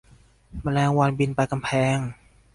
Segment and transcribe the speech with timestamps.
[0.61, 1.97] แมลงวันบินไปกำแพง